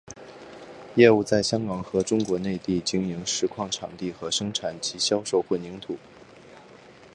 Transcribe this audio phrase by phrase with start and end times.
[0.95, 5.95] 业务在香港和中国内地经营石矿场地和生产及销售混凝土。